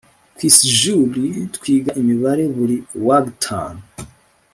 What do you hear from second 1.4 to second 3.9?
twiga imibare buri wagtanu